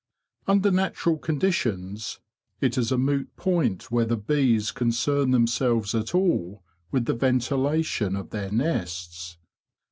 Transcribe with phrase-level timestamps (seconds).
[0.47, 2.19] Under natural conditions
[2.59, 8.19] it is a moot point whether bees concern themselves at all with the ven_ tilation
[8.19, 9.37] of their nests.